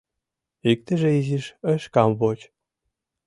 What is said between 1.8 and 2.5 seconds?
камвоч.